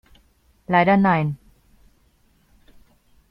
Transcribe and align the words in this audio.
Leider 0.67 0.97
nein. 0.97 1.37